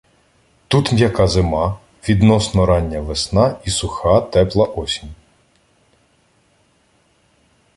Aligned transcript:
Тут 0.67 0.91
м'яка 0.91 1.27
зима, 1.27 1.79
відносно 2.09 2.65
рання 2.65 2.99
весна 3.01 3.59
і 3.65 3.69
суха, 3.69 4.21
тепла 4.21 4.65
осінь. 4.65 5.15